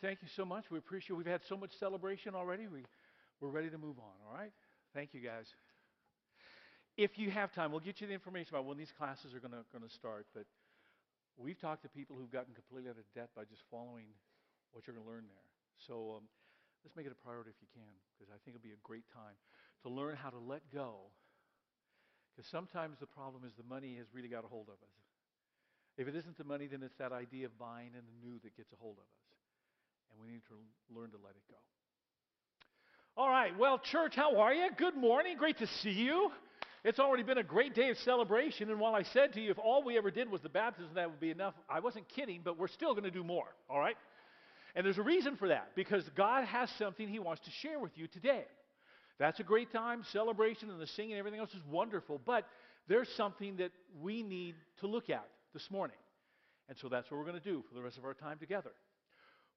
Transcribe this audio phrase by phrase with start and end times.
[0.00, 0.70] thank you so much.
[0.70, 2.66] We appreciate We've had so much celebration already.
[2.66, 2.84] We,
[3.40, 4.52] we're ready to move on, all right?
[4.94, 5.46] Thank you, guys.
[6.96, 9.54] If you have time, we'll get you the information about when these classes are going
[9.54, 10.26] to start.
[10.34, 10.46] But
[11.38, 14.10] we've talked to people who've gotten completely out of debt by just following
[14.72, 15.48] what you're going to learn there.
[15.86, 16.24] So um,
[16.82, 19.06] let's make it a priority if you can, because I think it'll be a great
[19.14, 19.38] time
[19.86, 21.14] to learn how to let go.
[22.34, 24.98] Because sometimes the problem is the money has really got a hold of us.
[25.98, 28.56] If it isn't the money, then it's that idea of buying and the new that
[28.56, 29.37] gets a hold of us.
[30.10, 30.54] And we need to
[30.94, 31.56] learn to let it go.
[33.16, 34.68] All right, well, church, how are you?
[34.76, 35.36] Good morning.
[35.36, 36.30] Great to see you.
[36.84, 38.70] It's already been a great day of celebration.
[38.70, 41.10] And while I said to you, if all we ever did was the baptism, that
[41.10, 43.96] would be enough, I wasn't kidding, but we're still going to do more, all right?
[44.76, 47.90] And there's a reason for that, because God has something He wants to share with
[47.96, 48.44] you today.
[49.18, 52.20] That's a great time, celebration, and the singing, and everything else is wonderful.
[52.24, 52.46] But
[52.86, 55.96] there's something that we need to look at this morning.
[56.68, 58.70] And so that's what we're going to do for the rest of our time together.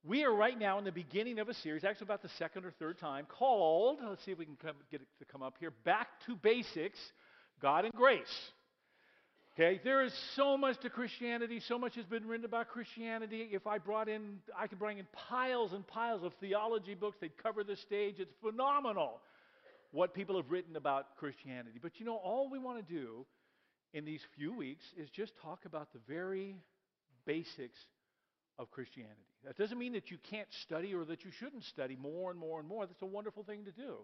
[0.03, 2.71] We are right now in the beginning of a series, actually about the second or
[2.71, 5.71] third time, called, let's see if we can come, get it to come up here,
[5.85, 6.97] Back to Basics
[7.61, 8.51] God and Grace.
[9.53, 13.49] Okay, there is so much to Christianity, so much has been written about Christianity.
[13.51, 17.37] If I brought in, I could bring in piles and piles of theology books, they'd
[17.37, 18.15] cover the stage.
[18.17, 19.19] It's phenomenal
[19.91, 21.77] what people have written about Christianity.
[21.79, 23.23] But you know, all we want to do
[23.93, 26.55] in these few weeks is just talk about the very
[27.27, 27.77] basics
[28.61, 29.15] of Christianity.
[29.43, 32.59] That doesn't mean that you can't study or that you shouldn't study more and more
[32.59, 32.85] and more.
[32.85, 33.95] That's a wonderful thing to do.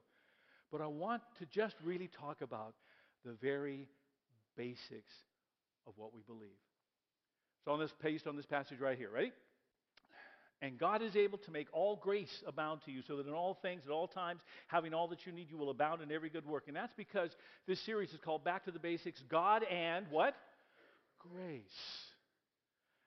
[0.72, 2.74] But I want to just really talk about
[3.24, 3.88] the very
[4.58, 5.14] basics
[5.86, 6.50] of what we believe.
[7.64, 9.32] So on this paste on this passage right here, ready?
[10.60, 13.60] And God is able to make all grace abound to you, so that in all
[13.62, 16.48] things, at all times, having all that you need, you will abound in every good
[16.48, 16.64] work.
[16.68, 17.30] And that's because
[17.68, 20.36] this series is called Back to the Basics God and what?
[21.20, 21.62] Grace.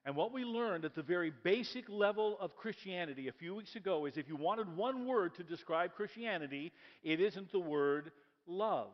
[0.06, 4.06] And what we learned at the very basic level of Christianity a few weeks ago
[4.06, 8.10] is if you wanted one word to describe Christianity, it isn't the word
[8.46, 8.88] love.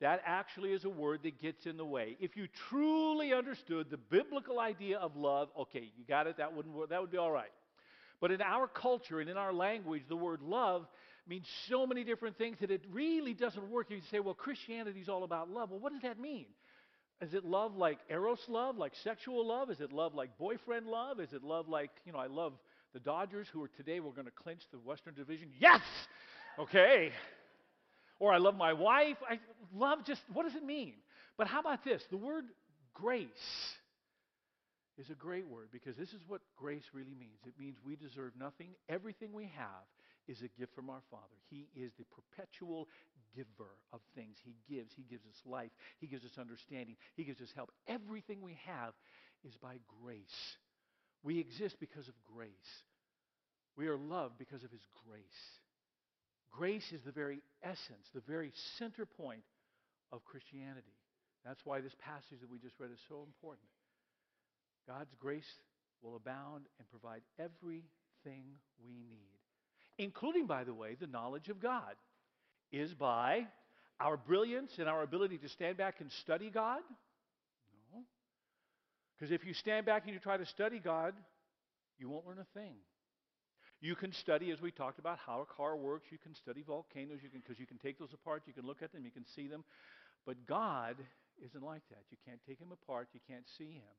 [0.00, 2.16] That actually is a word that gets in the way.
[2.20, 6.90] If you truly understood the biblical idea of love, okay, you got it, that, wouldn't,
[6.90, 7.50] that would be all right.
[8.20, 10.86] But in our culture and in our language, the word love
[11.26, 13.90] means so many different things that it really doesn't work.
[13.90, 15.70] You say, well, Christianity is all about love.
[15.70, 16.46] Well, what does that mean?
[17.22, 19.70] Is it love like eros love, like sexual love?
[19.70, 21.18] Is it love like boyfriend love?
[21.20, 22.52] Is it love like, you know, I love
[22.92, 25.48] the Dodgers who are today we're going to clinch the Western Division?
[25.58, 25.80] Yes!
[26.58, 27.10] Okay.
[28.18, 29.16] Or I love my wife.
[29.28, 29.38] I
[29.74, 30.94] love just, what does it mean?
[31.38, 32.02] But how about this?
[32.10, 32.44] The word
[32.94, 33.28] grace
[34.98, 37.40] is a great word because this is what grace really means.
[37.46, 38.68] It means we deserve nothing.
[38.88, 39.84] Everything we have
[40.28, 41.36] is a gift from our Father.
[41.50, 42.88] He is the perpetual
[43.36, 44.36] giver of things.
[44.44, 44.92] He gives.
[44.96, 45.70] He gives us life.
[46.00, 46.96] He gives us understanding.
[47.14, 47.70] He gives us help.
[47.86, 48.94] Everything we have
[49.44, 50.56] is by grace.
[51.22, 52.50] We exist because of grace.
[53.76, 55.42] We are loved because of His grace.
[56.50, 59.42] Grace is the very essence, the very center point
[60.12, 60.96] of Christianity.
[61.44, 63.68] That's why this passage that we just read is so important.
[64.88, 65.44] God's grace
[66.02, 68.44] will abound and provide everything
[68.82, 69.40] we need,
[69.98, 71.94] including, by the way, the knowledge of God.
[72.72, 73.46] Is by
[74.00, 76.80] our brilliance and our ability to stand back and study God?
[77.92, 78.02] No.
[79.14, 81.14] Because if you stand back and you try to study God,
[81.98, 82.74] you won't learn a thing.
[83.80, 86.06] You can study, as we talked about, how a car works.
[86.10, 88.82] You can study volcanoes, you can because you can take those apart, you can look
[88.82, 89.64] at them, you can see them.
[90.24, 90.96] But God
[91.44, 92.02] isn't like that.
[92.10, 93.94] You can't take him apart, you can't see him.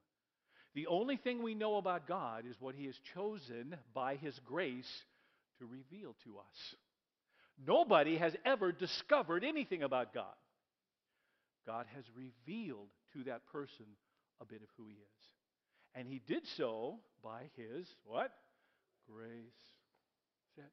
[0.74, 4.92] The only thing we know about God is what he has chosen by his grace
[5.60, 6.76] to reveal to us.
[7.66, 10.26] Nobody has ever discovered anything about God.
[11.66, 13.86] God has revealed to that person
[14.40, 15.24] a bit of who he is.
[15.96, 18.32] And he did so by his what?
[19.10, 19.30] Grace.
[20.56, 20.72] That's it.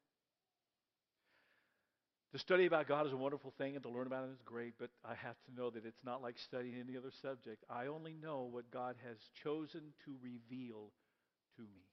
[2.34, 4.74] To study about God is a wonderful thing, and to learn about Him is great,
[4.76, 7.62] but I have to know that it's not like studying any other subject.
[7.70, 10.90] I only know what God has chosen to reveal
[11.56, 11.86] to me.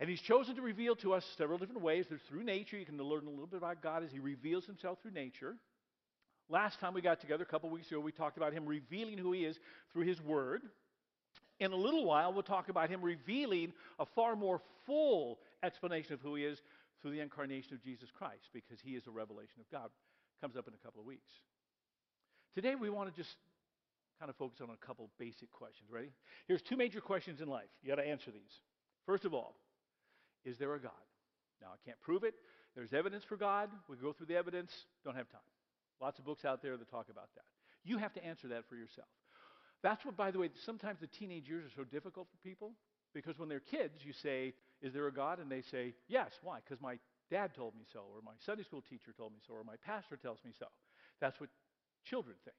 [0.00, 2.06] And He's chosen to reveal to us several different ways.
[2.08, 2.78] There's through nature.
[2.78, 5.56] You can learn a little bit about God as He reveals Himself through nature.
[6.48, 9.32] Last time we got together, a couple weeks ago, we talked about Him revealing who
[9.32, 9.58] He is
[9.92, 10.62] through His Word.
[11.60, 16.20] In a little while, we'll talk about Him revealing a far more full explanation of
[16.22, 16.58] who He is
[17.00, 19.90] through the incarnation of Jesus Christ because he is a revelation of God.
[20.40, 21.28] Comes up in a couple of weeks.
[22.54, 23.36] Today we want to just
[24.18, 25.88] kind of focus on a couple basic questions.
[25.90, 26.10] Ready?
[26.46, 27.68] Here's two major questions in life.
[27.82, 28.52] You got to answer these.
[29.06, 29.54] First of all,
[30.44, 30.92] is there a God?
[31.60, 32.34] Now, I can't prove it.
[32.74, 33.68] There's evidence for God.
[33.88, 34.72] We go through the evidence.
[35.04, 35.40] Don't have time.
[36.00, 37.44] Lots of books out there that talk about that.
[37.84, 39.08] You have to answer that for yourself.
[39.82, 42.72] That's what, by the way, sometimes the teenage years are so difficult for people
[43.14, 45.38] because when they're kids, you say, Is there a God?
[45.38, 46.32] And they say, Yes.
[46.42, 46.58] Why?
[46.64, 46.98] Because my
[47.30, 50.16] dad told me so, or my Sunday school teacher told me so, or my pastor
[50.16, 50.66] tells me so.
[51.20, 51.48] That's what
[52.04, 52.56] children think.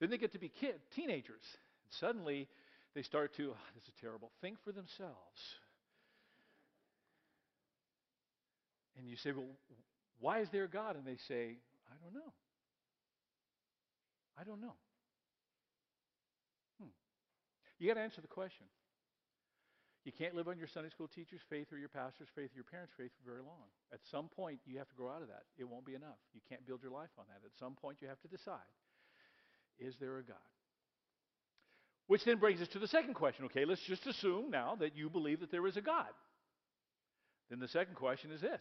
[0.00, 1.44] Then they get to be kid, teenagers.
[1.84, 2.48] And suddenly
[2.94, 5.40] they start to, oh, this is terrible, think for themselves.
[8.98, 9.46] And you say, Well,
[10.20, 10.96] why is there a God?
[10.96, 11.58] And they say,
[11.90, 12.32] I don't know.
[14.38, 14.74] I don't know.
[16.80, 16.90] Hmm.
[17.78, 18.66] You got to answer the question.
[20.04, 22.68] You can't live on your Sunday school teacher's faith or your pastor's faith or your
[22.68, 23.72] parents' faith for very long.
[23.90, 25.48] At some point, you have to grow out of that.
[25.56, 26.20] It won't be enough.
[26.34, 27.40] You can't build your life on that.
[27.40, 28.68] At some point, you have to decide
[29.80, 30.36] is there a God?
[32.06, 33.46] Which then brings us to the second question.
[33.46, 36.12] Okay, let's just assume now that you believe that there is a God.
[37.50, 38.60] Then the second question is this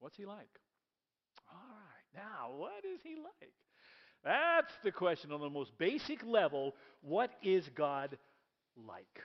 [0.00, 0.60] What's he like?
[1.48, 3.52] All right, now, what is he like?
[4.24, 6.74] That's the question on the most basic level.
[7.02, 8.18] What is God
[8.76, 9.20] like?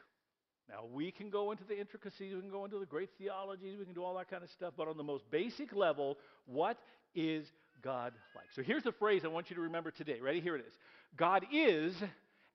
[0.70, 3.86] Now, we can go into the intricacies, we can go into the great theologies, we
[3.86, 6.78] can do all that kind of stuff, but on the most basic level, what
[7.14, 7.52] is
[7.82, 8.46] God like?
[8.54, 10.20] So here's the phrase I want you to remember today.
[10.22, 10.40] Ready?
[10.40, 10.74] Here it is
[11.18, 11.96] God is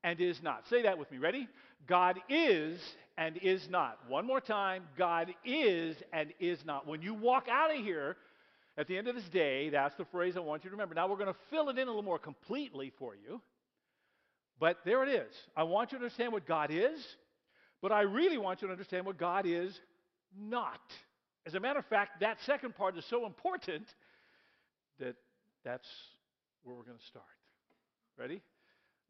[0.05, 0.65] and is not.
[0.69, 1.19] Say that with me.
[1.19, 1.49] Ready?
[1.87, 2.81] God is
[3.17, 3.99] and is not.
[4.09, 4.85] One more time.
[4.97, 6.87] God is and is not.
[6.87, 8.17] When you walk out of here
[8.77, 10.95] at the end of this day, that's the phrase I want you to remember.
[10.95, 13.41] Now we're going to fill it in a little more completely for you.
[14.59, 15.35] But there it is.
[15.57, 16.99] I want you to understand what God is,
[17.83, 19.79] but I really want you to understand what God is
[20.39, 20.81] not.
[21.47, 23.87] As a matter of fact, that second part is so important
[24.99, 25.15] that
[25.65, 25.87] that's
[26.65, 27.25] where we're going to start.
[28.19, 28.41] Ready?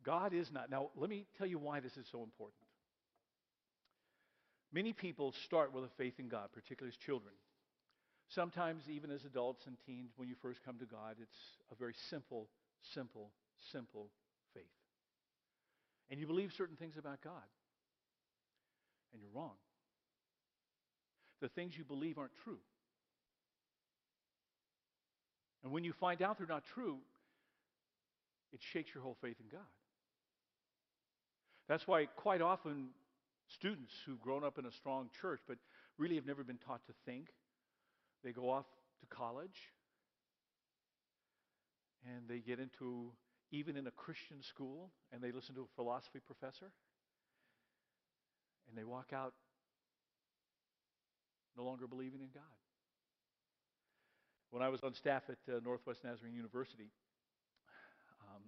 [0.06, 0.70] God is not.
[0.70, 2.62] Now, let me tell you why this is so important.
[4.72, 7.34] Many people start with a faith in God, particularly as children.
[8.28, 11.38] Sometimes, even as adults and teens, when you first come to God, it's
[11.72, 12.48] a very simple,
[12.94, 13.32] simple,
[13.72, 14.10] simple
[14.54, 14.64] faith.
[16.08, 17.32] And you believe certain things about God.
[19.12, 19.56] And you're wrong.
[21.40, 22.58] The things you believe aren't true.
[25.64, 26.98] And when you find out they're not true,
[28.52, 29.66] it shakes your whole faith in God.
[31.68, 32.88] That's why quite often
[33.48, 35.58] students who've grown up in a strong church but
[35.98, 37.28] really have never been taught to think,
[38.24, 38.66] they go off
[39.00, 39.72] to college
[42.04, 43.12] and they get into
[43.50, 46.72] even in a Christian school and they listen to a philosophy professor
[48.68, 49.32] and they walk out
[51.56, 52.42] no longer believing in God.
[54.50, 56.90] When I was on staff at uh, Northwest Nazarene University,
[58.22, 58.42] um,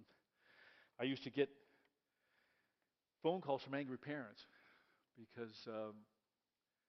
[0.99, 1.49] I used to get
[3.23, 4.41] phone calls from angry parents
[5.17, 5.93] because um,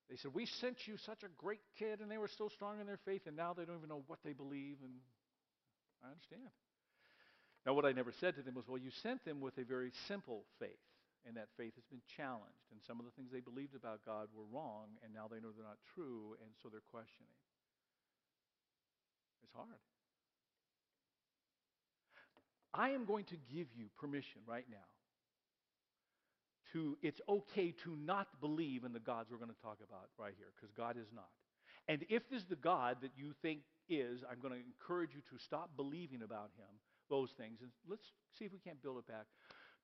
[0.08, 2.86] they said, We sent you such a great kid, and they were so strong in
[2.86, 4.78] their faith, and now they don't even know what they believe.
[4.82, 4.98] And
[6.02, 6.50] I understand.
[7.66, 9.92] Now, what I never said to them was, Well, you sent them with a very
[10.08, 10.82] simple faith,
[11.26, 14.28] and that faith has been challenged, and some of the things they believed about God
[14.34, 17.34] were wrong, and now they know they're not true, and so they're questioning.
[19.42, 19.82] It's hard.
[22.72, 24.86] I am going to give you permission right now
[26.72, 30.34] to, it's okay to not believe in the gods we're going to talk about right
[30.36, 31.28] here, because God is not.
[31.88, 35.22] And if this is the God that you think is, I'm going to encourage you
[35.30, 36.70] to stop believing about him,
[37.08, 37.58] those things.
[37.62, 38.06] And let's
[38.38, 39.26] see if we can't build it back.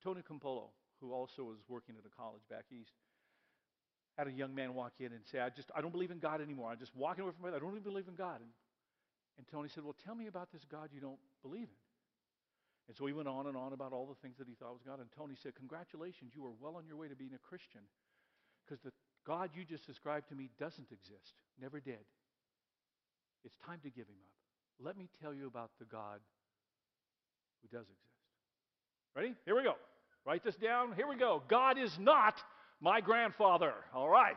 [0.02, 2.92] Tony Campolo, who also was working at a college back east,
[4.16, 6.40] had a young man walk in and say, I just, I don't believe in God
[6.40, 6.70] anymore.
[6.70, 7.56] I'm just walking away from it.
[7.56, 8.40] I don't even believe in God.
[8.40, 8.50] And,
[9.36, 11.85] and Tony said, Well, tell me about this God you don't believe in.
[12.88, 14.82] And so he went on and on about all the things that he thought was
[14.86, 15.00] God.
[15.00, 17.82] And Tony said, Congratulations, you are well on your way to being a Christian.
[18.64, 18.92] Because the
[19.26, 22.04] God you just described to me doesn't exist, never did.
[23.44, 24.84] It's time to give him up.
[24.84, 26.20] Let me tell you about the God
[27.62, 28.06] who does exist.
[29.14, 29.34] Ready?
[29.44, 29.74] Here we go.
[30.24, 30.92] Write this down.
[30.94, 31.42] Here we go.
[31.48, 32.34] God is not
[32.80, 33.72] my grandfather.
[33.94, 34.36] All right.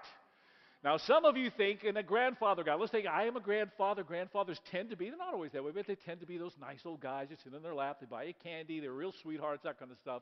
[0.81, 4.03] Now, some of you think in a grandfather guy, let's think I am a grandfather.
[4.03, 6.53] Grandfathers tend to be, they're not always that way, but they tend to be those
[6.59, 9.63] nice old guys that sit in their lap, they buy you candy, they're real sweethearts,
[9.63, 10.21] that kind of stuff.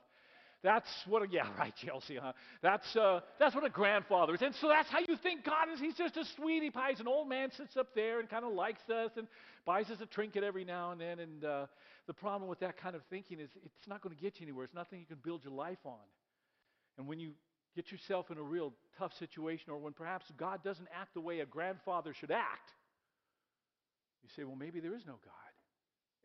[0.63, 2.33] That's what, a, yeah, right, Chelsea, huh?
[2.63, 4.41] That's, uh, that's what a grandfather is.
[4.41, 5.79] And so that's how you think God is.
[5.79, 6.89] He's just a sweetie pie.
[6.89, 9.27] He's an old man, sits up there and kind of likes us and
[9.63, 11.19] buys us a trinket every now and then.
[11.19, 11.65] And uh,
[12.07, 14.65] the problem with that kind of thinking is it's not going to get you anywhere.
[14.65, 15.99] It's nothing you can build your life on.
[16.97, 17.33] And when you
[17.77, 21.41] get yourself in a real tough situation, or when perhaps God doesn't act the way
[21.41, 22.73] a grandfather should act,
[24.23, 25.53] you say, well, maybe there is no God.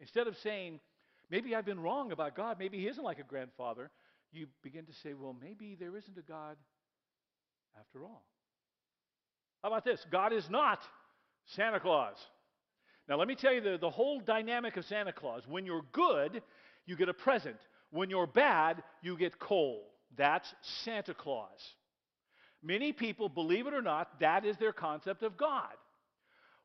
[0.01, 0.81] Instead of saying,
[1.31, 3.91] maybe I've been wrong about God, maybe He isn't like a grandfather,
[4.33, 6.57] you begin to say, well, maybe there isn't a God
[7.79, 8.25] after all.
[9.63, 10.05] How about this?
[10.11, 10.81] God is not
[11.45, 12.17] Santa Claus.
[13.11, 15.43] Now, let me tell you the, the whole dynamic of Santa Claus.
[15.47, 16.43] When you're good,
[16.87, 17.59] you get a present.
[17.91, 19.92] When you're bad, you get coal.
[20.17, 20.53] That's
[20.85, 21.49] Santa Claus.
[22.63, 25.73] Many people, believe it or not, that is their concept of God.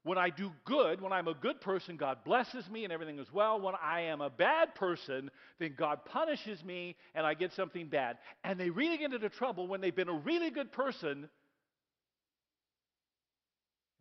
[0.03, 3.27] When I do good, when I'm a good person, God blesses me and everything is
[3.33, 3.59] well.
[3.59, 8.17] When I am a bad person, then God punishes me and I get something bad.
[8.43, 11.27] And they really get into trouble when they've been a really good person and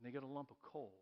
[0.04, 0.92] they get a lump of coal.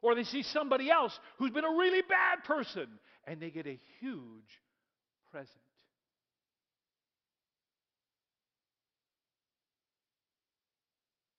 [0.00, 2.86] Or they see somebody else who's been a really bad person
[3.28, 4.62] and they get a huge
[5.30, 5.60] present.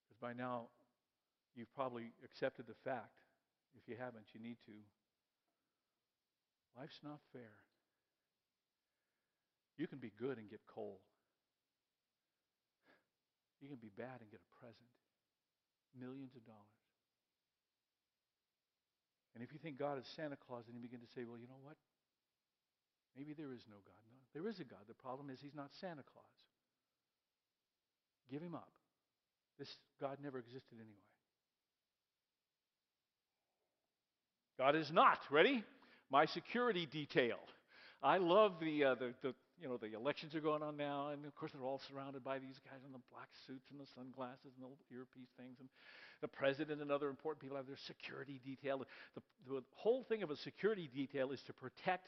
[0.06, 0.68] Because by now,
[1.56, 3.18] you've probably accepted the fact.
[3.76, 4.78] If you haven't, you need to.
[6.78, 7.58] Life's not fair.
[9.78, 11.00] You can be good and get coal.
[13.62, 14.94] You can be bad and get a present.
[16.00, 16.79] Millions of dollars.
[19.40, 21.48] And if you think God is Santa Claus, then you begin to say, well, you
[21.48, 21.80] know what?
[23.16, 24.04] Maybe there is no God.
[24.12, 24.84] No, there is a God.
[24.92, 26.40] The problem is he's not Santa Claus.
[28.30, 28.68] Give him up.
[29.58, 31.08] This God never existed anyway.
[34.60, 35.64] God is not, ready?
[36.12, 37.40] My security detail.
[38.04, 41.24] I love the, uh, the, the, you know, the elections are going on now, and
[41.24, 44.52] of course they're all surrounded by these guys in the black suits and the sunglasses
[44.60, 45.56] and the earpiece things.
[45.64, 45.70] And
[46.22, 48.82] the president and other important people have their security detail.
[49.16, 52.08] The, the whole thing of a security detail is to protect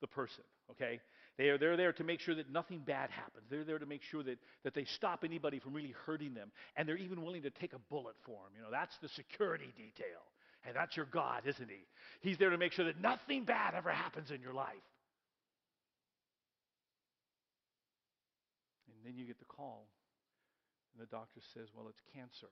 [0.00, 1.00] the person, okay?
[1.38, 3.44] They are, they're there to make sure that nothing bad happens.
[3.50, 6.50] They're there to make sure that, that they stop anybody from really hurting them.
[6.76, 8.52] And they're even willing to take a bullet for them.
[8.56, 10.20] You know, that's the security detail.
[10.66, 11.86] And that's your God, isn't he?
[12.20, 14.68] He's there to make sure that nothing bad ever happens in your life.
[18.86, 19.88] And then you get the call,
[20.94, 22.46] and the doctor says, Well, it's cancer.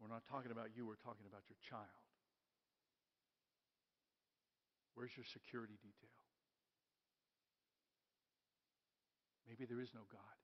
[0.00, 2.04] We're not talking about you, we're talking about your child.
[4.96, 6.16] Where's your security detail?
[9.44, 10.36] Maybe there is no God.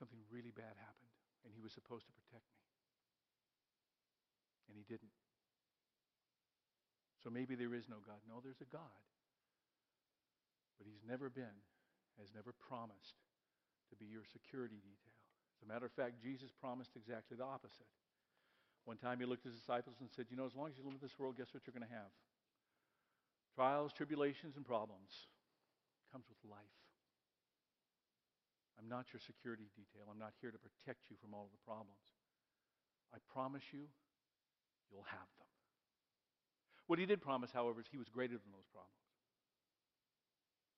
[0.00, 1.14] Something really bad happened,
[1.46, 2.64] and he was supposed to protect me.
[4.66, 5.14] And he didn't.
[7.22, 8.18] So maybe there is no God.
[8.26, 8.98] No, there's a God.
[10.74, 11.54] But he's never been,
[12.18, 13.22] has never promised
[13.90, 15.21] to be your security detail.
[15.62, 17.86] As a matter of fact, Jesus promised exactly the opposite.
[18.82, 20.82] One time he looked at his disciples and said, You know, as long as you
[20.82, 22.10] live in this world, guess what you're going to have?
[23.54, 25.30] Trials, tribulations, and problems.
[26.02, 26.82] It Comes with life.
[28.74, 30.10] I'm not your security detail.
[30.10, 32.10] I'm not here to protect you from all of the problems.
[33.14, 33.86] I promise you,
[34.90, 35.46] you'll have them.
[36.90, 38.98] What he did promise, however, is he was greater than those problems.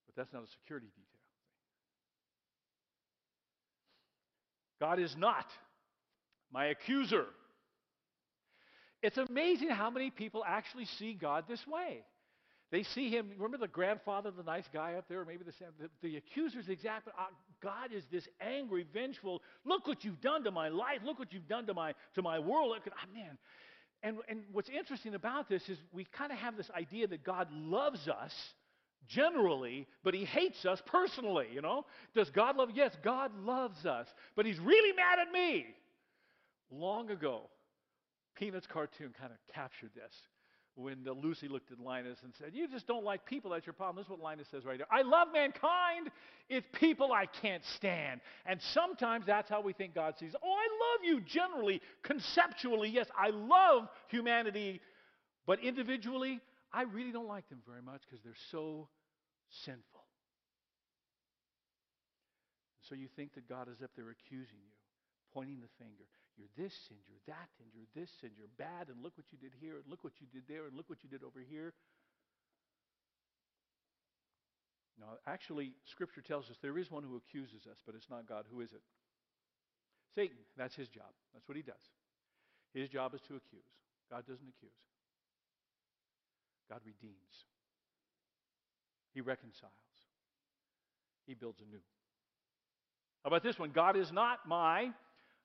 [0.04, 1.23] But that's not a security detail.
[4.84, 5.46] God is not
[6.52, 7.24] my accuser.
[9.02, 12.02] It's amazing how many people actually see God this way.
[12.70, 15.88] They see him, remember the grandfather, the nice guy up there, or maybe the, the,
[16.02, 17.12] the accuser's exact, uh,
[17.62, 21.48] God is this angry, vengeful, look what you've done to my life, look what you've
[21.48, 22.68] done to my, to my world.
[22.68, 23.38] Look, oh, man.
[24.02, 27.48] And, and what's interesting about this is we kind of have this idea that God
[27.50, 28.34] loves us
[29.08, 31.84] generally, but he hates us personally, you know?
[32.14, 32.70] Does God love?
[32.74, 34.06] Yes, God loves us,
[34.36, 35.66] but he's really mad at me.
[36.70, 37.42] Long ago,
[38.34, 40.12] Peanuts cartoon kind of captured this
[40.76, 43.96] when Lucy looked at Linus and said, You just don't like people, that's your problem.
[43.96, 44.88] This is what Linus says right there.
[44.90, 46.10] I love mankind,
[46.48, 48.20] it's people I can't stand.
[48.44, 50.34] And sometimes that's how we think God sees.
[50.42, 54.80] Oh, I love you generally, conceptually, yes, I love humanity,
[55.46, 56.40] but individually,
[56.74, 58.90] I really don't like them very much because they're so
[59.62, 60.02] sinful.
[62.90, 64.76] So you think that God is up there accusing you,
[65.32, 66.10] pointing the finger.
[66.34, 69.38] You're this sin, you're that and you're this sin, you're bad, and look what you
[69.38, 71.72] did here, and look what you did there, and look what you did over here.
[74.98, 78.50] Now, actually, Scripture tells us there is one who accuses us, but it's not God.
[78.50, 78.82] Who is it?
[80.14, 80.42] Satan.
[80.58, 81.14] That's his job.
[81.32, 81.86] That's what he does.
[82.74, 83.70] His job is to accuse.
[84.10, 84.74] God doesn't accuse.
[86.70, 87.46] God redeems.
[89.12, 89.72] He reconciles.
[91.26, 91.80] He builds anew.
[93.22, 93.70] How about this one?
[93.70, 94.90] God is not my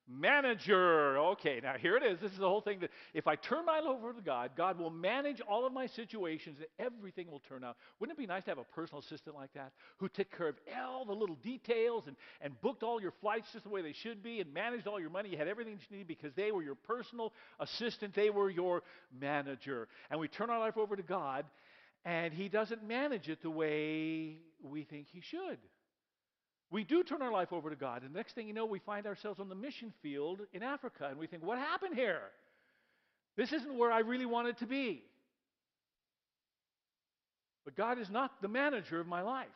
[0.10, 1.18] manager.
[1.18, 2.20] Okay, now here it is.
[2.20, 4.80] This is the whole thing that if I turn my life over to God, God
[4.80, 7.78] will manage all of my situations and everything will turn out.
[8.00, 10.56] Wouldn't it be nice to have a personal assistant like that who took care of
[10.76, 14.24] all the little details and, and booked all your flights just the way they should
[14.24, 15.30] be and managed all your money?
[15.30, 18.84] You had everything you needed because they were your personal assistant, they were your
[19.20, 19.88] manager.
[20.10, 21.46] And we turn our life over to God
[22.06, 25.60] and He doesn't manage it the way we think He should.
[26.72, 28.80] We do turn our life over to God, and the next thing you know, we
[28.80, 32.22] find ourselves on the mission field in Africa, and we think, what happened here?
[33.36, 35.02] This isn't where I really wanted to be.
[37.66, 39.48] But God is not the manager of my life.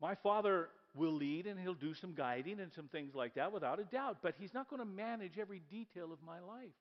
[0.00, 3.78] My Father will lead and He'll do some guiding and some things like that without
[3.78, 6.74] a doubt, but He's not going to manage every detail of my life.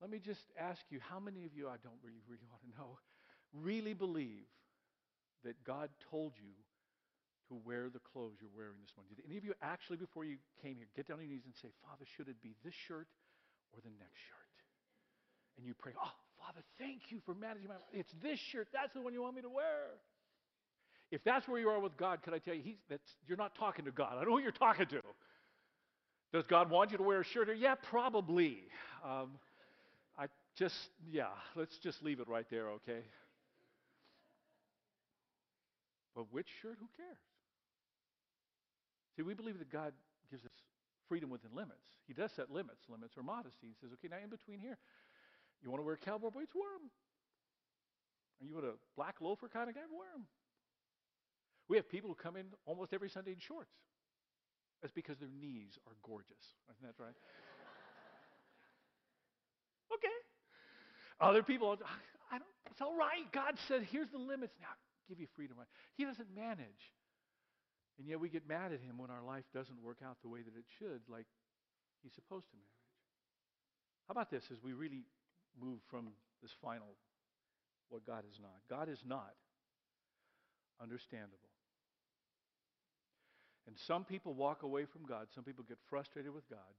[0.00, 2.78] Let me just ask you how many of you, I don't really, really want to
[2.78, 2.98] know,
[3.54, 4.44] really believe
[5.44, 6.52] that God told you
[7.48, 9.12] to wear the clothes you're wearing this morning?
[9.14, 11.54] Did any of you actually, before you came here, get down on your knees and
[11.60, 13.08] say, Father, should it be this shirt
[13.74, 14.54] or the next shirt?
[15.58, 17.92] And you pray, Oh, Father, thank you for managing my life.
[17.92, 18.68] It's this shirt.
[18.72, 19.98] That's the one you want me to wear.
[21.10, 22.62] If that's where you are with God, can I tell you,
[23.28, 24.16] you're not talking to God.
[24.18, 25.02] I know who you're talking to.
[26.32, 27.50] Does God want you to wear a shirt?
[27.50, 28.60] Or, Yeah, probably.
[29.04, 29.32] Um,
[30.18, 30.74] I just,
[31.10, 33.00] yeah, let's just leave it right there, okay?
[36.14, 36.76] But which shirt?
[36.78, 37.18] Who cares?
[39.16, 39.92] See, we believe that God
[40.30, 40.52] gives us
[41.08, 41.84] freedom within limits.
[42.06, 42.80] He does set limits.
[42.88, 43.68] Limits are modesty.
[43.68, 44.78] He says, okay, now in between here,
[45.62, 46.54] you want to wear cowboy boots?
[46.54, 46.90] Wear them.
[48.40, 49.82] Are you a black loafer kind of guy?
[49.90, 50.26] Wear them.
[51.68, 53.70] We have people who come in almost every Sunday in shorts.
[54.80, 56.42] That's because their knees are gorgeous.
[56.68, 57.14] Isn't that right?
[59.94, 60.18] okay.
[61.20, 61.78] Other people,
[62.32, 63.30] I don't, it's all right.
[63.32, 64.54] God said, here's the limits.
[64.60, 64.74] Now,
[65.08, 65.56] give you freedom.
[65.94, 66.92] He doesn't manage.
[67.98, 70.40] And yet we get mad at him when our life doesn't work out the way
[70.40, 71.26] that it should, like
[72.02, 72.68] he's supposed to manage.
[74.08, 75.04] How about this as we really
[75.60, 76.08] move from
[76.40, 76.96] this final,
[77.90, 78.58] what God is not?
[78.68, 79.34] God is not
[80.80, 81.52] understandable.
[83.66, 85.28] And some people walk away from God.
[85.34, 86.74] Some people get frustrated with God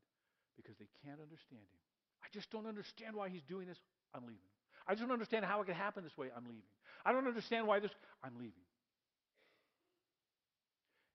[0.57, 1.81] because they can't understand him.
[2.21, 3.77] I just don't understand why he's doing this.
[4.13, 4.51] I'm leaving.
[4.87, 6.27] I just don't understand how it could happen this way.
[6.35, 6.67] I'm leaving.
[7.05, 7.91] I don't understand why this.
[8.23, 8.67] I'm leaving.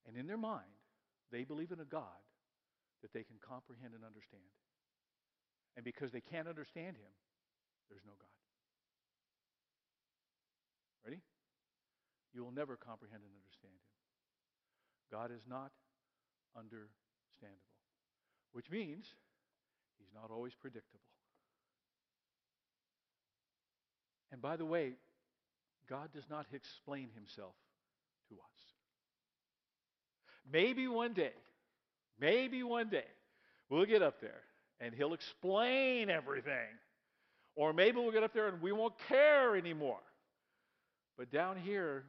[0.06, 0.72] And in their mind,
[1.30, 2.22] they believe in a God
[3.02, 4.42] that they can comprehend and understand.
[5.76, 7.12] And because they can't understand him,
[7.88, 8.28] there's no God.
[11.04, 11.20] Ready?
[12.34, 13.92] You will never comprehend and understand him.
[15.10, 15.72] God is not
[16.56, 17.78] understandable,
[18.52, 19.14] which means
[19.98, 21.00] he's not always predictable.
[24.30, 24.94] And by the way,
[25.88, 27.54] God does not explain himself
[28.28, 28.58] to us.
[30.50, 31.32] Maybe one day,
[32.20, 33.04] maybe one day,
[33.68, 34.42] we'll get up there
[34.80, 36.68] and he'll explain everything.
[37.54, 40.00] Or maybe we'll get up there and we won't care anymore.
[41.16, 42.04] But down here,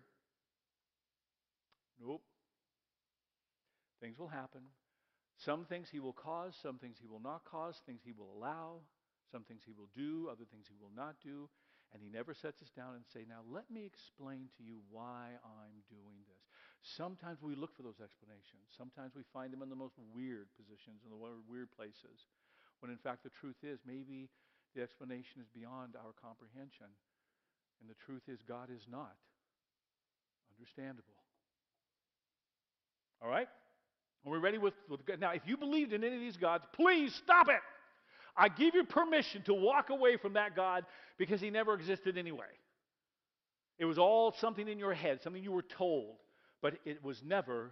[2.00, 2.22] nope.
[4.02, 4.62] Things will happen.
[5.38, 8.82] Some things he will cause, some things he will not cause, things he will allow,
[9.32, 11.50] some things he will do, other things he will not do.
[11.93, 15.34] And he never sets us down and say, now let me explain to you why
[15.41, 16.43] I'm doing this.
[16.86, 18.69] Sometimes we look for those explanations.
[18.78, 22.30] Sometimes we find them in the most weird positions, in the weird places.
[22.80, 24.30] When in fact the truth is maybe
[24.75, 26.93] the explanation is beyond our comprehension.
[27.82, 29.17] And the truth is God is not
[30.54, 31.17] understandable.
[33.21, 33.47] All right?
[34.25, 37.13] Are we ready with, with now if you believed in any of these gods, please
[37.15, 37.62] stop it.
[38.39, 40.86] I give you permission to walk away from that God
[41.17, 42.45] because he never existed anyway.
[43.78, 46.15] It was all something in your head, something you were told,
[46.62, 47.71] but it was never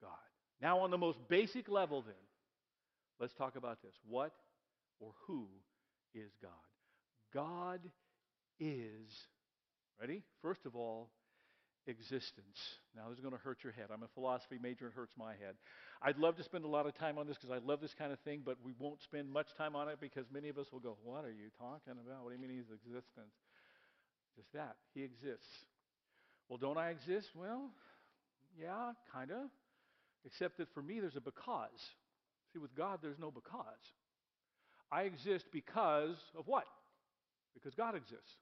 [0.00, 0.10] God.
[0.62, 2.14] Now, on the most basic level, then,
[3.20, 3.94] let's talk about this.
[4.08, 4.32] What
[4.98, 5.46] or who
[6.14, 6.50] is God?
[7.34, 7.80] God
[8.58, 9.10] is,
[10.00, 10.22] ready?
[10.40, 11.10] First of all,
[11.86, 12.58] existence.
[12.96, 13.86] Now, this is going to hurt your head.
[13.92, 15.54] I'm a philosophy major, it hurts my head.
[16.02, 18.12] I'd love to spend a lot of time on this because I love this kind
[18.12, 20.80] of thing, but we won't spend much time on it because many of us will
[20.80, 22.24] go, What are you talking about?
[22.24, 23.34] What do you mean he's existence?
[24.36, 24.76] Just that.
[24.94, 25.48] He exists.
[26.48, 27.28] Well, don't I exist?
[27.34, 27.70] Well,
[28.60, 29.50] yeah, kind of.
[30.24, 31.70] Except that for me, there's a because.
[32.52, 33.64] See, with God, there's no because.
[34.90, 36.64] I exist because of what?
[37.54, 38.36] Because God exists.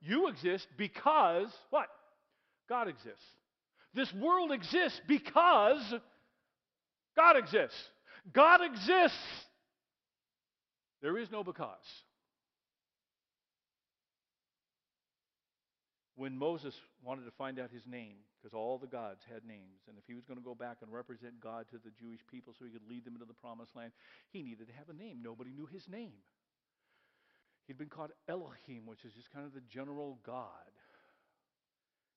[0.00, 1.88] You exist because what?
[2.70, 3.26] God exists.
[3.92, 5.82] This world exists because
[7.16, 7.76] God exists.
[8.32, 9.18] God exists.
[11.02, 11.74] There is no because.
[16.14, 19.98] When Moses wanted to find out his name, because all the gods had names, and
[19.98, 22.64] if he was going to go back and represent God to the Jewish people so
[22.64, 23.92] he could lead them into the promised land,
[24.30, 25.20] he needed to have a name.
[25.22, 26.12] Nobody knew his name.
[27.66, 30.70] He'd been called Elohim, which is just kind of the general God.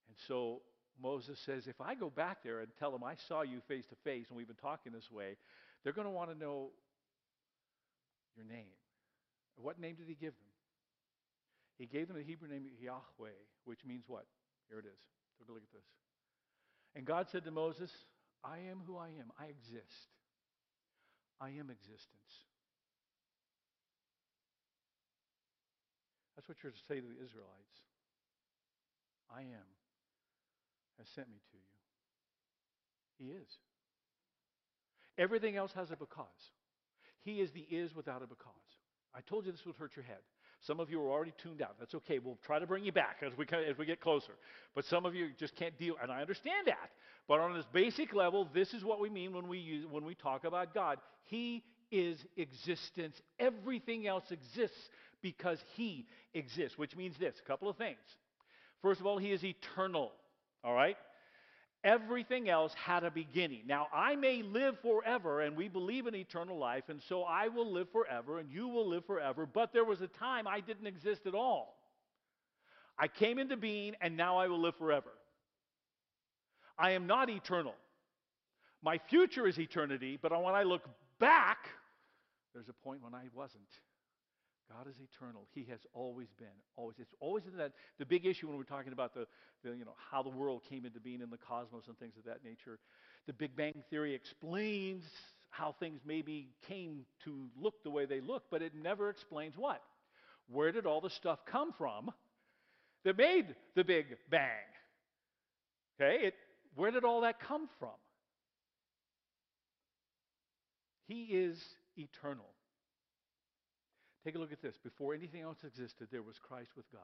[0.08, 0.62] And so
[1.02, 3.96] Moses says, if I go back there and tell them I saw you face to
[4.04, 5.38] face and we've been talking this way,
[5.84, 6.70] they're going to want to know
[8.36, 8.74] your name.
[9.56, 10.52] What name did he give them?
[11.78, 14.26] He gave them the Hebrew name Yahweh, which means what?
[14.70, 15.00] Here it is.
[15.40, 15.86] Take a look at this.
[16.96, 17.92] And God said to Moses,
[18.44, 19.32] I am who I am.
[19.40, 20.14] I exist.
[21.42, 22.48] I am existence.
[26.36, 27.78] That's what you're to say to the Israelites.
[29.34, 29.68] I am
[30.98, 31.64] has sent me to you.
[33.18, 33.48] He is.
[35.18, 36.28] Everything else has a because.
[37.24, 38.54] He is the is without a because.
[39.16, 40.18] I told you this would hurt your head.
[40.62, 41.76] Some of you are already tuned out.
[41.80, 42.20] That's okay.
[42.20, 44.32] We'll try to bring you back as we, as we get closer.
[44.76, 46.90] But some of you just can't deal, and I understand that.
[47.28, 50.16] But on this basic level, this is what we mean when we, use, when we
[50.16, 51.00] talk about God.
[51.26, 53.16] He is existence.
[53.40, 54.78] Everything else exists
[55.22, 57.98] because He exists, which means this a couple of things.
[58.82, 60.12] First of all, He is eternal.
[60.64, 60.98] All right?
[61.84, 63.64] Everything else had a beginning.
[63.68, 67.70] Now, I may live forever, and we believe in eternal life, and so I will
[67.70, 71.26] live forever, and you will live forever, but there was a time I didn't exist
[71.26, 71.76] at all.
[72.98, 75.12] I came into being, and now I will live forever.
[76.78, 77.76] I am not eternal.
[78.82, 80.84] My future is eternity, but when I look
[81.20, 81.68] back,
[82.54, 83.64] there's a point when I wasn't.
[84.76, 85.48] God is eternal.
[85.54, 86.48] He has always been.
[86.76, 86.96] Always.
[87.00, 89.28] It's always in that the big issue when we're talking about the,
[89.64, 92.24] the, you know how the world came into being in the cosmos and things of
[92.26, 92.80] that nature.
[93.28, 95.04] The Big Bang Theory explains
[95.52, 99.82] how things maybe came to look the way they look, but it never explains what.
[100.52, 102.12] Where did all the stuff come from
[103.06, 104.50] that made the Big Bang?
[106.02, 106.34] Okay, it,
[106.76, 107.92] where did all that come from?
[111.08, 111.62] He is
[111.96, 112.53] eternal.
[114.24, 114.78] Take a look at this.
[114.78, 117.02] Before anything else existed, there was Christ with God.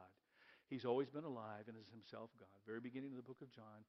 [0.69, 2.47] He's always been alive and is himself God.
[2.65, 3.83] Very beginning of the book of John.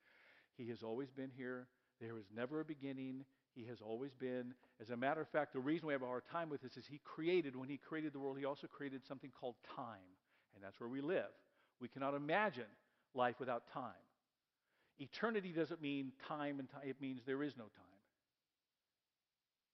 [0.57, 1.69] He has always been here.
[2.01, 3.25] There was never a beginning.
[3.55, 4.55] He has always been.
[4.81, 6.87] As a matter of fact, the reason we have a hard time with this is
[6.87, 10.17] he created, when he created the world, he also created something called time.
[10.55, 11.31] And that's where we live.
[11.81, 12.71] We cannot imagine
[13.15, 13.93] life without time.
[14.99, 17.85] Eternity doesn't mean time and time, it means there is no time.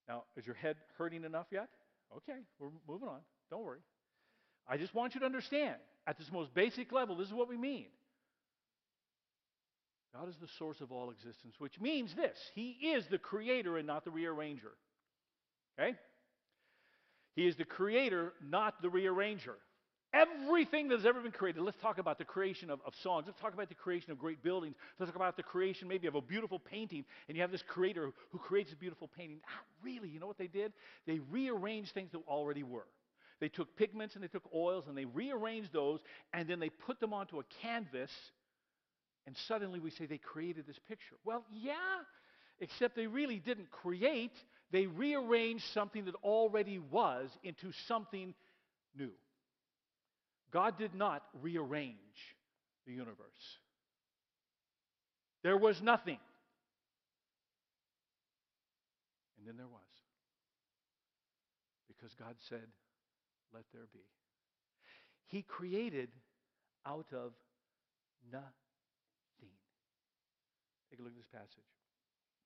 [0.07, 1.69] Now, is your head hurting enough yet?
[2.15, 3.19] Okay, we're moving on.
[3.49, 3.79] Don't worry.
[4.67, 7.57] I just want you to understand at this most basic level, this is what we
[7.57, 7.87] mean.
[10.13, 13.85] God is the source of all existence, which means this He is the creator and
[13.85, 14.71] not the rearranger.
[15.79, 15.95] Okay?
[17.35, 19.55] He is the creator, not the rearranger.
[20.13, 23.25] Everything that has ever been created, let's talk about the creation of, of, songs.
[23.27, 24.75] Let's talk about the creation of great buildings.
[24.97, 27.03] Let's talk about the creation maybe of a beautiful painting.
[27.27, 29.39] And you have this creator who creates a beautiful painting.
[29.45, 30.71] Ah, really, you know what they did?
[31.05, 32.85] They rearranged things that already were.
[33.39, 35.99] They took pigments and they took oils and they rearranged those
[36.33, 38.11] and then they put them onto a canvas
[39.27, 41.15] and suddenly we say they created this picture.
[41.25, 41.73] Well, yeah,
[42.59, 44.31] except they really didn't create,
[44.71, 48.33] they rearranged something that already was into something
[48.97, 49.11] new.
[50.51, 51.95] God did not rearrange
[52.85, 53.17] the universe.
[55.43, 56.19] There was nothing.
[59.37, 59.81] And then there was.
[61.87, 62.65] Because God said,
[63.53, 64.05] let there be.
[65.27, 66.09] He created
[66.85, 67.33] out of
[68.31, 69.53] nothing.
[70.89, 71.67] Take a look at this passage.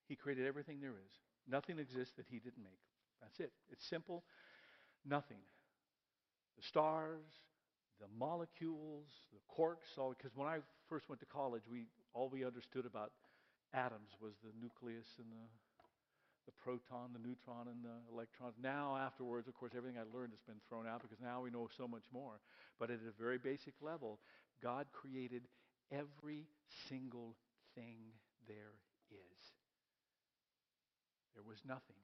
[0.08, 1.14] He created everything there is.
[1.48, 2.82] Nothing exists that he didn't make.
[3.22, 3.52] That's it.
[3.72, 4.24] It's simple.
[5.06, 5.42] Nothing.
[6.58, 7.26] The stars,
[8.00, 10.58] the molecules, the quarks, all because when I
[10.90, 13.12] first went to college, we all we understood about
[13.74, 15.48] atoms was the nucleus and the
[16.52, 18.56] the proton, the neutron, and the electrons.
[18.62, 21.70] Now, afterwards, of course, everything I learned has been thrown out because now we know
[21.78, 22.44] so much more.
[22.80, 24.20] But at a very basic level,
[24.62, 25.48] God created
[25.92, 26.48] every
[26.90, 27.36] single
[27.76, 28.12] thing
[28.48, 28.76] there
[29.12, 29.42] is.
[31.34, 32.00] There was nothing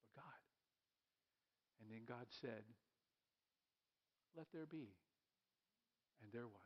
[0.00, 0.40] but God.
[1.80, 2.64] And then God said,
[4.36, 4.96] Let there be.
[6.22, 6.65] And there was.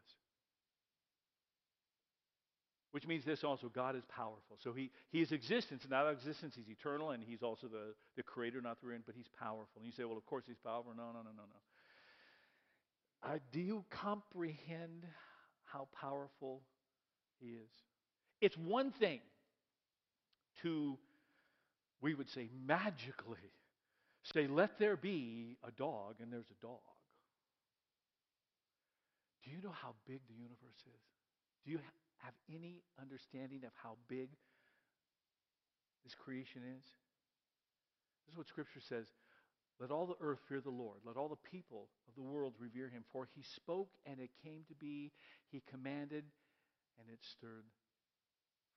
[2.93, 4.59] Which means this also God is powerful.
[4.63, 8.61] So he, he is existence, not existence, he's eternal, and he's also the, the creator,
[8.61, 9.77] not the reign, but he's powerful.
[9.77, 10.93] And you say, well, of course he's powerful.
[10.97, 11.61] No, no, no, no, no.
[13.23, 15.07] Uh, do you comprehend
[15.65, 16.63] how powerful
[17.39, 17.71] he is?
[18.41, 19.21] It's one thing
[20.63, 20.99] to,
[22.01, 23.39] we would say, magically
[24.23, 26.81] say, let there be a dog, and there's a dog.
[29.45, 31.03] Do you know how big the universe is?
[31.65, 31.79] Do you
[32.25, 34.31] have any understanding of how big
[36.05, 36.85] this creation is?
[38.27, 39.07] This is what Scripture says.
[39.81, 41.01] Let all the earth fear the Lord.
[41.05, 43.05] Let all the people of the world revere him.
[43.13, 45.13] For he spoke and it came to be.
[45.51, 46.25] He commanded
[47.01, 47.65] and it stirred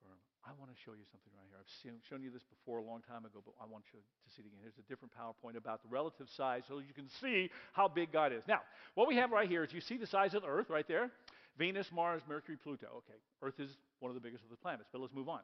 [0.04, 0.20] firm.
[0.44, 1.56] I want to show you something right here.
[1.56, 4.28] I've seen, shown you this before a long time ago, but I want you to
[4.36, 4.60] see it again.
[4.60, 8.36] Here's a different PowerPoint about the relative size so you can see how big God
[8.36, 8.44] is.
[8.48, 8.60] Now,
[8.96, 11.12] what we have right here is you see the size of the earth right there.
[11.58, 12.88] Venus, Mars, Mercury, Pluto.
[12.98, 15.42] Okay, Earth is one of the biggest of the planets, but let's move on.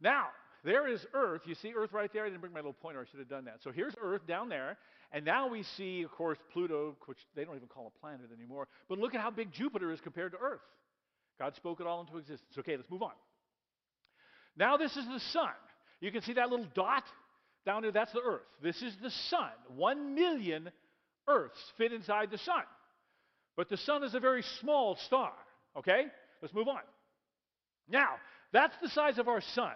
[0.00, 0.26] Now,
[0.64, 1.42] there is Earth.
[1.46, 2.24] You see Earth right there?
[2.24, 3.00] I didn't bring my little pointer.
[3.00, 3.58] I should have done that.
[3.62, 4.76] So here's Earth down there.
[5.12, 8.66] And now we see, of course, Pluto, which they don't even call a planet anymore.
[8.88, 10.60] But look at how big Jupiter is compared to Earth.
[11.38, 12.50] God spoke it all into existence.
[12.58, 13.12] Okay, let's move on.
[14.56, 15.50] Now this is the sun.
[16.00, 17.04] You can see that little dot
[17.66, 17.92] down there.
[17.92, 18.42] That's the Earth.
[18.62, 19.50] This is the sun.
[19.76, 20.70] One million
[21.28, 22.62] Earths fit inside the sun.
[23.56, 25.32] But the sun is a very small star.
[25.76, 26.06] Okay?
[26.42, 26.80] Let's move on.
[27.88, 28.10] Now,
[28.52, 29.74] that's the size of our sun.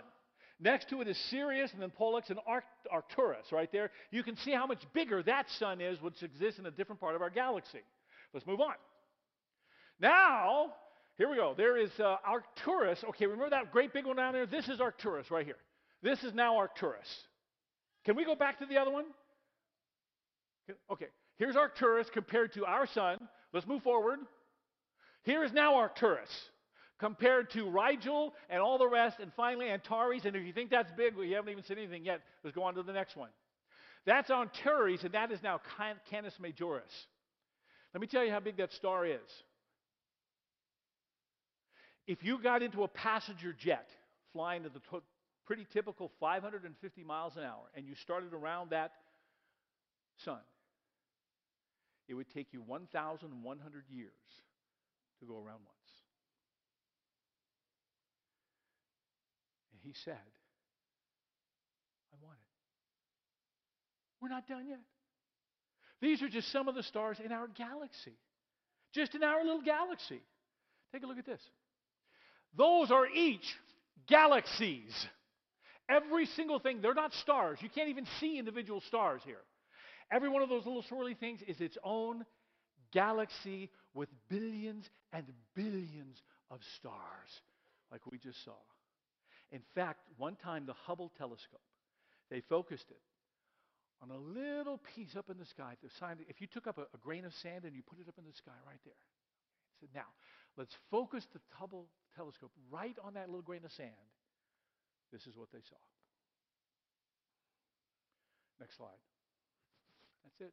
[0.61, 2.39] Next to it is Sirius and then Pollux and
[2.91, 3.91] Arcturus right there.
[4.11, 7.15] You can see how much bigger that sun is, which exists in a different part
[7.15, 7.81] of our galaxy.
[8.35, 8.75] Let's move on.
[10.01, 10.73] Now,
[11.17, 11.55] here we go.
[11.57, 13.05] There is uh, Arcturus.
[13.11, 14.47] Okay, remember that great big one down there?
[14.47, 15.57] This is Arcturus right here.
[16.03, 17.09] This is now Arcturus.
[18.05, 19.07] Can we go back to the other one?
[20.91, 23.19] Okay, here's Arcturus compared to our sun.
[23.53, 24.19] Let's move forward.
[25.23, 26.31] Here is now Arcturus
[26.99, 30.25] compared to Rigel and all the rest, and finally Antares.
[30.25, 32.21] And if you think that's big, well, you haven't even seen anything yet.
[32.43, 33.31] Let's go on to the next one.
[34.05, 35.61] That's Antares, and that is now
[36.11, 36.83] Canis Majoris.
[37.95, 39.21] Let me tell you how big that star is.
[42.07, 43.87] If you got into a passenger jet
[44.33, 45.05] flying at the t-
[45.47, 48.93] pretty typical 550 miles an hour and you started around that
[50.25, 50.39] sun,
[52.09, 54.13] it would take you 1,100 years
[55.21, 55.93] to go around once.
[59.73, 60.15] And he said,
[62.13, 62.49] I want it.
[64.21, 64.81] We're not done yet.
[66.01, 68.15] These are just some of the stars in our galaxy,
[68.95, 70.21] just in our little galaxy.
[70.93, 71.41] Take a look at this.
[72.57, 73.45] Those are each
[74.07, 74.93] galaxies.
[75.89, 77.59] Every single thing, they're not stars.
[77.61, 79.41] You can't even see individual stars here.
[80.11, 82.25] Every one of those little swirly things is its own
[82.93, 87.43] galaxy with billions and billions of stars,
[87.93, 88.57] like we just saw.
[89.51, 91.61] In fact, one time the Hubble telescope,
[92.31, 93.01] they focused it
[94.01, 95.75] on a little piece up in the sky.
[96.29, 98.25] If you took up a, a grain of sand and you put it up in
[98.25, 98.95] the sky right there,
[99.81, 100.09] said, now
[100.57, 103.91] let's focus the Hubble telescope right on that little grain of sand.
[105.13, 105.77] This is what they saw.
[108.61, 108.99] Next slide.
[110.29, 110.53] That's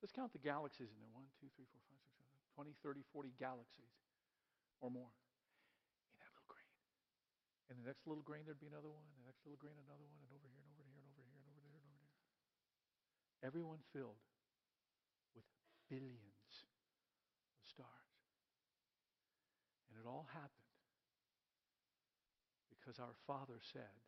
[0.00, 1.12] Let's count the galaxies in there.
[1.12, 3.92] 1, 2, 3, 4, 5, 6, 7, 20, 30, 40 galaxies
[4.80, 5.12] or more
[6.08, 6.72] in that little grain.
[7.68, 9.04] And the next little grain, there'd be another one.
[9.20, 10.16] The next little grain, another one.
[10.24, 12.16] And over here, and over here, and over here, and over there, and over there.
[13.44, 14.24] Everyone filled
[15.36, 15.44] with
[15.92, 16.64] billions
[17.60, 18.16] of stars.
[19.92, 20.72] And it all happened
[22.72, 24.00] because our Father said,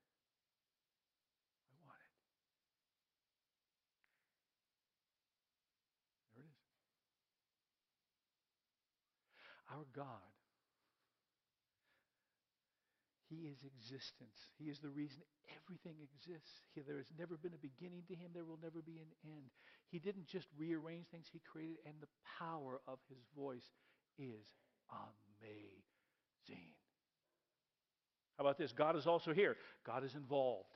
[9.74, 10.30] Our God,
[13.28, 14.38] He is existence.
[14.56, 15.18] He is the reason
[15.50, 16.62] everything exists.
[16.74, 18.30] He, there has never been a beginning to Him.
[18.32, 19.50] There will never be an end.
[19.90, 23.66] He didn't just rearrange things, He created, and the power of His voice
[24.16, 24.46] is
[25.42, 26.70] amazing.
[28.38, 28.72] How about this?
[28.72, 29.56] God is also here.
[29.84, 30.70] God is involved.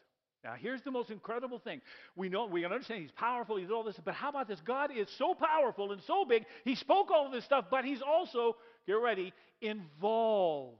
[0.44, 1.80] Now, here's the most incredible thing.
[2.14, 4.60] We know, we understand he's powerful, he's all this, but how about this?
[4.60, 8.02] God is so powerful and so big, he spoke all of this stuff, but he's
[8.02, 8.56] also
[8.88, 10.76] get ready, involved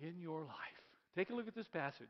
[0.00, 0.56] in your life.
[1.14, 2.08] Take a look at this passage.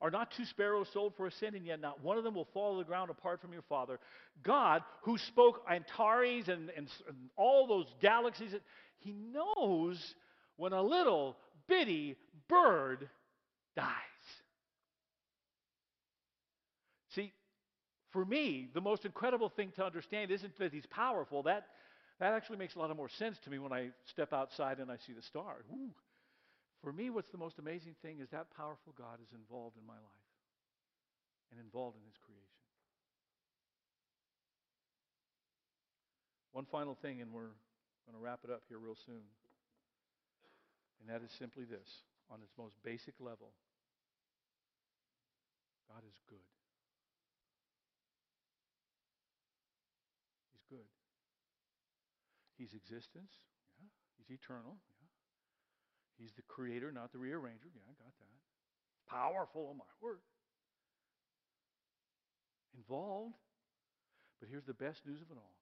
[0.00, 2.48] Are not two sparrows sold for a cent, and yet not one of them will
[2.54, 3.98] fall to the ground apart from your Father?
[4.42, 8.54] God, who spoke Antares and, and, and all those galaxies,
[9.00, 10.14] he knows
[10.56, 11.36] when a little
[11.68, 12.16] bitty
[12.48, 13.10] bird
[13.76, 13.86] dies.
[17.14, 17.32] See,
[18.10, 21.42] for me, the most incredible thing to understand isn't that he's powerful.
[21.42, 21.66] That,
[22.20, 24.90] that actually makes a lot of more sense to me when I step outside and
[24.90, 25.64] I see the star.
[25.72, 25.90] Ooh.
[26.84, 29.96] For me, what's the most amazing thing is that powerful God is involved in my
[29.96, 30.28] life
[31.50, 32.60] and involved in his creation.
[36.52, 37.52] One final thing, and we're
[38.06, 39.22] going to wrap it up here real soon.
[41.00, 41.88] And that is simply this
[42.30, 43.48] on its most basic level
[45.90, 46.38] God is good.
[50.52, 50.86] He's good.
[52.60, 53.32] He's existence.
[53.80, 53.88] Yeah.
[54.20, 54.76] He's eternal.
[54.76, 55.08] Yeah.
[56.20, 57.72] He's the creator, not the rearranger.
[57.72, 58.36] Yeah, I got that.
[59.08, 60.20] Powerful, oh my word.
[62.76, 63.40] Involved.
[64.38, 65.56] But here's the best news of it all.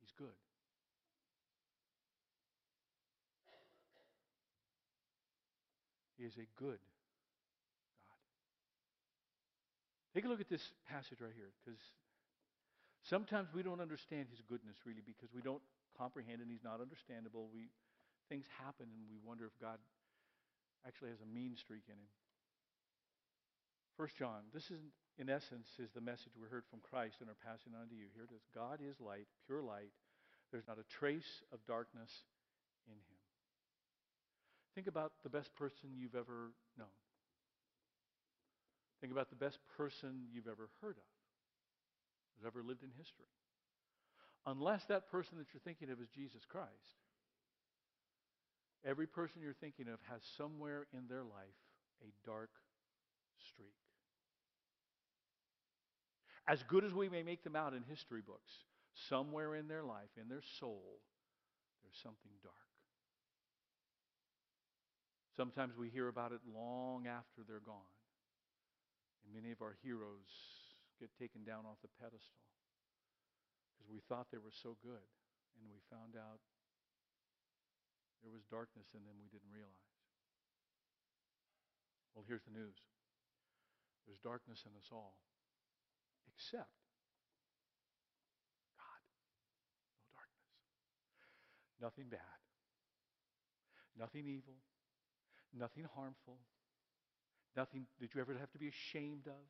[0.00, 0.38] He's good.
[6.16, 6.78] He is a good
[8.06, 8.22] God.
[10.14, 11.80] Take a look at this passage right here, because
[13.02, 15.62] Sometimes we don't understand his goodness really because we don't
[15.98, 17.50] comprehend and he's not understandable.
[17.52, 17.68] We
[18.28, 19.76] things happen and we wonder if God
[20.86, 22.10] actually has a mean streak in him.
[23.96, 24.80] First John, this is
[25.18, 28.06] in essence is the message we heard from Christ and are passing on to you.
[28.14, 28.42] Here it is.
[28.54, 29.92] God is light, pure light.
[30.50, 32.10] There's not a trace of darkness
[32.88, 33.20] in him.
[34.74, 36.96] Think about the best person you've ever known.
[39.00, 41.10] Think about the best person you've ever heard of,
[42.36, 43.30] who's ever lived in history.
[44.46, 46.70] Unless that person that you're thinking of is Jesus Christ,
[48.84, 51.60] every person you're thinking of has somewhere in their life
[52.02, 52.50] a dark
[53.38, 53.74] streak.
[56.48, 58.50] As good as we may make them out in history books,
[59.08, 60.98] somewhere in their life, in their soul,
[61.82, 62.54] there's something dark.
[65.36, 67.94] Sometimes we hear about it long after they're gone.
[69.24, 70.28] And many of our heroes
[71.00, 72.42] get taken down off the pedestal
[73.74, 75.06] because we thought they were so good,
[75.58, 76.40] and we found out
[78.22, 79.98] there was darkness in them we didn't realize.
[82.14, 82.76] Well, here's the news
[84.06, 85.18] there's darkness in us all
[86.28, 86.70] except
[88.76, 89.02] God.
[89.90, 90.54] No darkness.
[91.80, 92.38] Nothing bad.
[93.98, 94.56] Nothing evil.
[95.52, 96.38] Nothing harmful.
[97.56, 99.44] Nothing that you ever have to be ashamed of.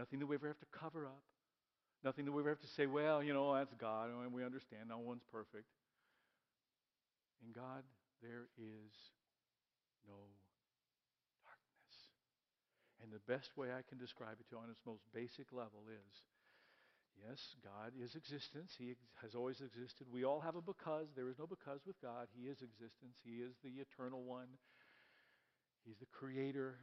[0.00, 1.20] Nothing that we ever have to cover up.
[2.00, 4.88] Nothing that we ever have to say, well, you know, that's God, and we understand
[4.88, 5.68] no one's perfect.
[7.44, 7.84] In God,
[8.24, 8.92] there is
[10.08, 10.16] no
[11.44, 11.96] darkness.
[13.04, 15.84] and the best way I can describe it to you on its most basic level
[15.92, 16.12] is
[17.20, 18.72] yes, God is existence.
[18.80, 20.08] He has always existed.
[20.08, 21.12] We all have a because.
[21.12, 22.32] There is no because with God.
[22.32, 23.20] He is existence.
[23.20, 24.48] He is the eternal one.
[25.84, 26.80] He's the creator.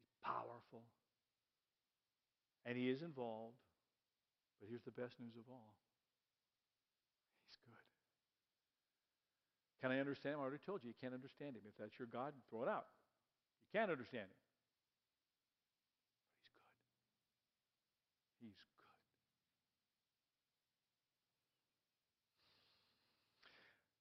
[0.00, 0.88] He's powerful.
[2.66, 3.54] And he is involved.
[4.58, 5.78] But here's the best news of all
[7.46, 7.86] He's good.
[9.80, 10.40] Can I understand him?
[10.40, 11.62] I already told you, you can't understand him.
[11.68, 12.90] If that's your God, throw it out.
[13.62, 14.42] You can't understand him.
[18.42, 18.96] He's good.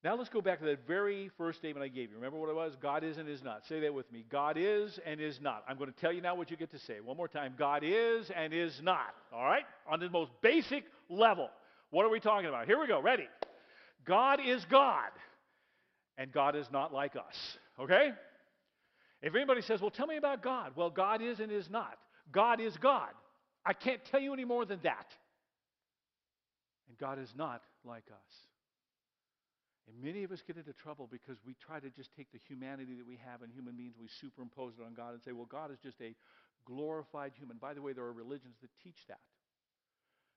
[0.06, 2.18] Now let's go back to that very first statement I gave you.
[2.18, 2.74] Remember what it was?
[2.80, 3.65] God is and is not.
[3.68, 4.24] Say that with me.
[4.30, 5.63] God is and is not.
[5.68, 7.00] I'm going to tell you now what you get to say.
[7.04, 7.56] One more time.
[7.58, 9.15] God is and is not.
[9.34, 9.63] All right?
[9.89, 11.50] On the most basic level.
[11.89, 12.68] What are we talking about?
[12.68, 13.02] Here we go.
[13.02, 13.28] Ready?
[14.06, 15.10] God is God.
[16.20, 17.58] And God is not like us.
[17.80, 18.12] Okay?
[19.24, 20.74] If anybody says, well, tell me about God.
[20.76, 21.98] Well, God is and is not.
[22.32, 23.10] God is God.
[23.65, 25.08] I can't tell you any more than that.
[26.89, 28.44] And God is not like us.
[29.88, 32.95] And many of us get into trouble because we try to just take the humanity
[32.95, 35.71] that we have in human beings, we superimpose it on God and say, well, God
[35.71, 36.15] is just a
[36.65, 37.58] glorified human.
[37.58, 39.21] By the way, there are religions that teach that.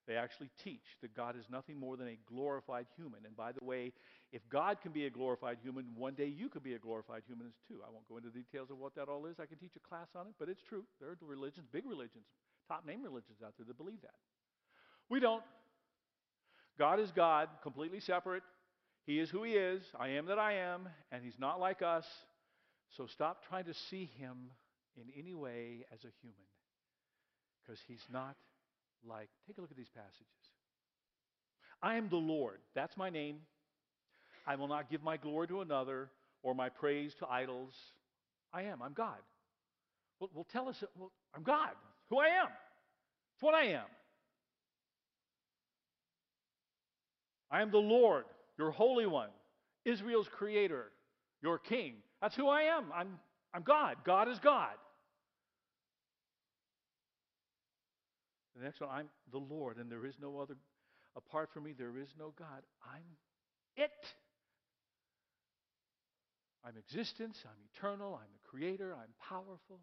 [0.07, 3.21] They actually teach that God is nothing more than a glorified human.
[3.27, 3.93] And by the way,
[4.33, 7.49] if God can be a glorified human, one day you could be a glorified human
[7.69, 7.81] too.
[7.87, 9.37] I won't go into details of what that all is.
[9.39, 10.85] I can teach a class on it, but it's true.
[10.99, 12.25] There are religions, big religions,
[12.67, 14.17] top name religions out there that believe that.
[15.11, 15.43] We don't.
[16.79, 18.43] God is God, completely separate.
[19.09, 19.83] He is who He is.
[19.99, 22.05] I am that I am, and He's not like us.
[22.95, 24.51] So stop trying to see Him
[24.99, 26.37] in any way as a human,
[27.63, 28.37] because He's not
[29.09, 29.31] like.
[29.47, 30.27] Take a look at these passages.
[31.83, 32.59] I am the Lord.
[32.75, 33.39] That's my name.
[34.47, 36.11] I will not give my glory to another
[36.43, 37.73] or my praise to idols.
[38.53, 38.83] I am.
[38.83, 39.17] I'm God.
[40.21, 40.77] Well, well tell us.
[40.99, 41.71] Well, I'm God
[42.11, 42.49] who I am.
[43.35, 43.87] It's what I am.
[47.51, 48.25] I am the Lord,
[48.59, 49.31] your Holy One,
[49.85, 50.87] Israel's Creator,
[51.43, 51.95] your King.
[52.21, 52.87] That's who I am.
[52.95, 53.19] I'm,
[53.55, 53.97] I'm God.
[54.05, 54.75] God is God.
[58.57, 60.57] The next one, I'm the Lord, and there is no other.
[61.17, 62.63] Apart from me, there is no God.
[62.85, 63.05] I'm
[63.77, 63.91] it.
[66.65, 67.39] I'm existence.
[67.45, 68.19] I'm eternal.
[68.21, 68.95] I'm the Creator.
[68.95, 69.81] I'm powerful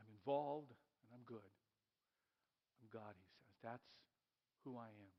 [0.00, 1.52] I'm involved, and I'm good.
[2.80, 3.56] I'm God, he says.
[3.62, 3.88] That's
[4.64, 5.13] who I am.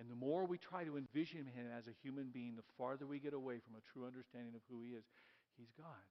[0.00, 3.20] And the more we try to envision him as a human being, the farther we
[3.20, 5.04] get away from a true understanding of who he is.
[5.58, 6.08] He's God.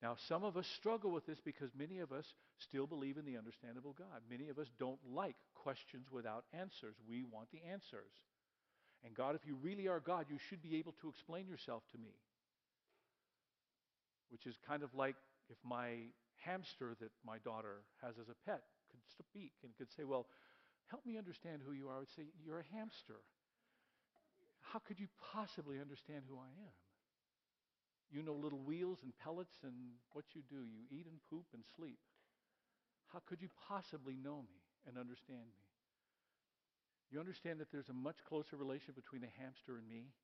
[0.00, 2.24] Now, some of us struggle with this because many of us
[2.60, 4.22] still believe in the understandable God.
[4.30, 6.94] Many of us don't like questions without answers.
[7.06, 8.14] We want the answers.
[9.04, 11.98] And God, if you really are God, you should be able to explain yourself to
[11.98, 12.14] me.
[14.30, 15.16] Which is kind of like
[15.50, 20.04] if my hamster that my daughter has as a pet could speak and could say,
[20.04, 20.26] Well,
[20.90, 21.96] help me understand who you are.
[21.96, 23.22] I would say, You're a hamster.
[24.60, 26.76] How could you possibly understand who I am?
[28.10, 29.74] You know little wheels and pellets and
[30.12, 30.66] what you do.
[30.66, 31.98] You eat and poop and sleep.
[33.12, 35.66] How could you possibly know me and understand me?
[37.10, 40.14] You understand that there's a much closer relationship between a hamster and me?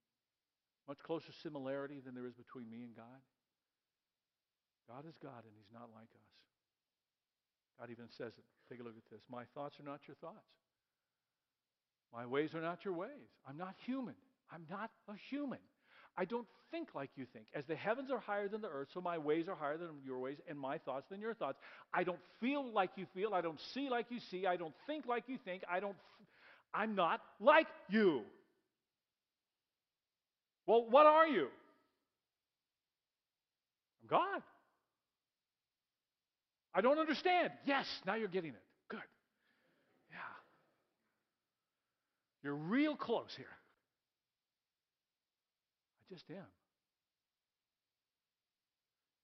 [0.86, 3.22] Much closer similarity than there is between me and God?
[4.86, 6.30] God is God and He's not like us.
[7.78, 8.44] God even says it.
[8.70, 9.20] Take a look at this.
[9.30, 10.46] My thoughts are not your thoughts.
[12.12, 13.28] My ways are not your ways.
[13.46, 14.14] I'm not human.
[14.50, 15.58] I'm not a human.
[16.16, 17.46] I don't think like you think.
[17.54, 20.18] As the heavens are higher than the earth, so my ways are higher than your
[20.18, 21.58] ways, and my thoughts than your thoughts.
[21.92, 23.34] I don't feel like you feel.
[23.34, 24.46] I don't see like you see.
[24.46, 25.62] I don't think like you think.
[25.70, 25.90] I don't.
[25.90, 26.26] F-
[26.72, 28.22] I'm not like you.
[30.66, 31.48] Well, what are you?
[34.02, 34.42] I'm God.
[36.76, 37.52] I don't understand.
[37.64, 38.62] Yes, now you're getting it.
[38.90, 39.00] Good.
[40.10, 40.18] Yeah.
[42.42, 43.46] You're real close here.
[46.02, 46.44] I just am.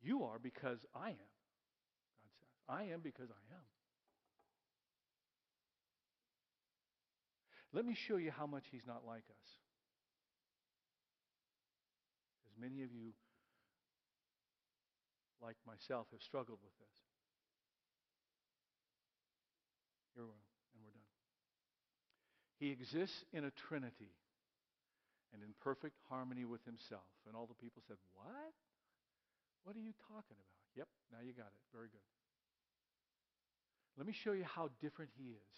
[0.03, 1.29] You are because I am,
[2.25, 2.49] God says.
[2.71, 3.61] I am because I am.
[7.75, 9.49] Let me show you how much he's not like us.
[12.43, 13.13] Because many of you,
[15.43, 17.02] like myself, have struggled with this.
[20.15, 21.11] Here we are, and we're done.
[22.61, 24.13] He exists in a trinity
[25.33, 27.09] and in perfect harmony with himself.
[27.27, 28.55] And all the people said, What?
[29.65, 30.61] What are you talking about?
[30.75, 31.63] Yep, now you got it.
[31.73, 32.05] Very good.
[33.97, 35.57] Let me show you how different he is.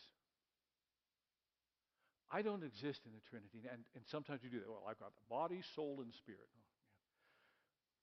[2.34, 3.62] I don't exist in the Trinity.
[3.70, 4.66] And, and sometimes you do that.
[4.66, 6.50] Well, I've got the body, soul, and spirit.
[6.50, 6.74] Oh, man.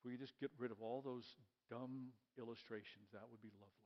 [0.08, 1.28] we just get rid of all those
[1.68, 3.81] dumb illustrations, that would be lovely.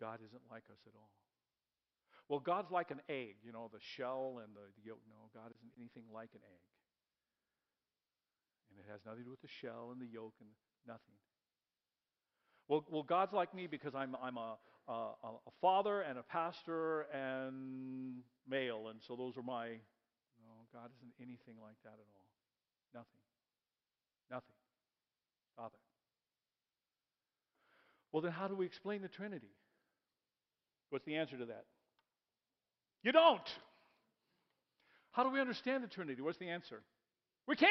[0.00, 1.12] God isn't like us at all.
[2.28, 5.00] Well, God's like an egg, you know, the shell and the, yolk.
[5.10, 6.64] No, God isn't anything like an egg.
[8.70, 10.48] And it has nothing to do with the shell and the yolk and
[10.86, 11.18] nothing.
[12.68, 14.56] Well, well God's like me because I'm, I'm a,
[14.88, 14.92] a,
[15.26, 19.82] a father and a pastor and male, and so those are my.
[20.40, 22.26] No, God isn't anything like that at all.
[22.94, 23.20] Nothing.
[24.30, 24.54] Nothing.
[24.54, 24.60] It.
[28.12, 29.52] Well, then how do we explain the Trinity?
[30.90, 31.64] What's the answer to that?
[33.02, 33.48] You don't.
[35.12, 36.20] How do we understand the Trinity?
[36.20, 36.82] What's the answer?
[37.46, 37.70] We can't.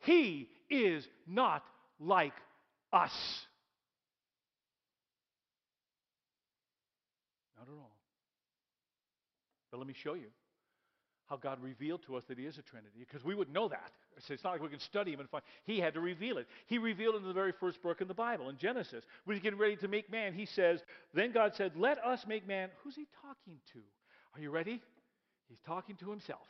[0.00, 1.62] He is not
[1.98, 2.34] like
[2.92, 3.12] us.
[7.58, 7.96] Not at all.
[9.70, 10.28] But let me show you
[11.34, 13.90] how God revealed to us that He is a Trinity, because we wouldn't know that.
[14.16, 15.42] It's not like we can study Him and find.
[15.64, 16.46] He had to reveal it.
[16.66, 19.04] He revealed it in the very first book in the Bible, in Genesis.
[19.24, 20.80] When He's getting ready to make man, He says,
[21.12, 22.68] Then God said, Let us make man.
[22.82, 23.80] Who's He talking to?
[24.34, 24.80] Are you ready?
[25.48, 26.46] He's talking to Himself.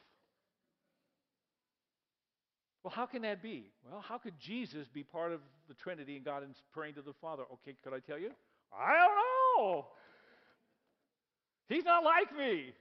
[2.82, 3.70] Well, how can that be?
[3.90, 7.14] Well, how could Jesus be part of the Trinity and God is praying to the
[7.22, 7.44] Father?
[7.54, 8.30] Okay, could I tell you?
[8.78, 9.86] I don't know.
[11.68, 12.74] He's not like me.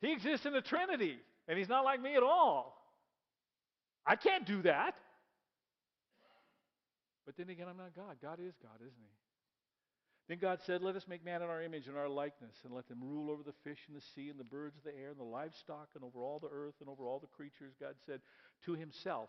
[0.00, 1.18] He exists in the Trinity,
[1.50, 2.80] and he's not like me at all.
[4.06, 4.94] I can't do that.
[7.26, 8.18] But then again, I'm not God.
[8.22, 9.10] God is God, isn't he?
[10.28, 12.86] Then God said, Let us make man in our image and our likeness, and let
[12.86, 15.18] them rule over the fish in the sea and the birds of the air and
[15.18, 17.74] the livestock and over all the earth and over all the creatures.
[17.80, 18.20] God said
[18.66, 19.28] to himself,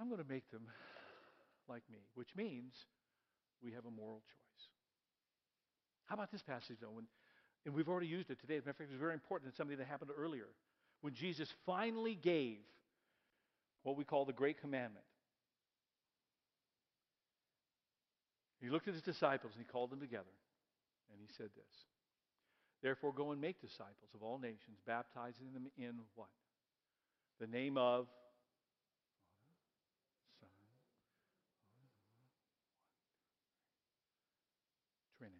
[0.00, 0.66] I'm going to make them
[1.68, 2.74] like me, which means
[3.62, 4.66] we have a moral choice.
[6.06, 6.90] How about this passage, though?
[6.90, 7.06] When,
[7.64, 8.56] and we've already used it today.
[8.56, 9.48] As a matter of fact, it's very important.
[9.48, 10.48] It's something that happened earlier.
[11.00, 12.58] When Jesus finally gave
[13.82, 15.04] what we call the Great Commandment,
[18.60, 20.24] he looked at his disciples and he called them together.
[21.10, 21.84] And he said this
[22.82, 26.28] Therefore, go and make disciples of all nations, baptizing them in what?
[27.40, 28.06] The name of
[30.38, 30.48] Son,
[35.18, 35.36] Trinity.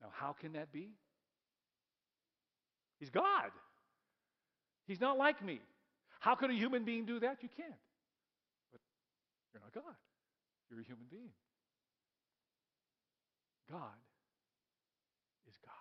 [0.00, 0.90] Now, how can that be?
[2.98, 3.50] He's God.
[4.86, 5.60] He's not like me.
[6.20, 7.38] How could a human being do that?
[7.42, 7.74] You can't.
[8.72, 8.80] But
[9.52, 9.94] you're not God.
[10.70, 11.30] You're a human being.
[13.70, 13.98] God
[15.46, 15.72] is God.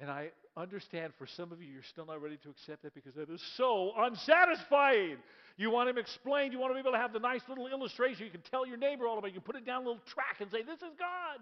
[0.00, 3.14] And I understand for some of you, you're still not ready to accept that because
[3.14, 5.16] that is so unsatisfying.
[5.56, 6.52] You want him explained.
[6.52, 8.26] You want to be able to have the nice little illustration.
[8.26, 9.34] You can tell your neighbor all about it.
[9.34, 11.40] You can put it down a little track and say, This is God.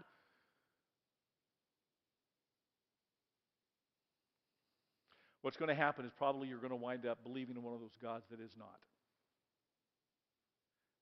[5.45, 7.80] What's going to happen is probably you're going to wind up believing in one of
[7.84, 8.80] those gods that is not.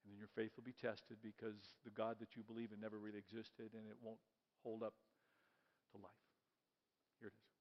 [0.02, 2.98] And then your faith will be tested because the God that you believe in never
[2.98, 4.18] really existed and it won't
[4.66, 4.98] hold up
[5.94, 6.26] to life.
[7.22, 7.54] Here it is.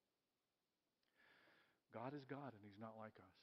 [1.93, 3.37] God is God and He's not like us.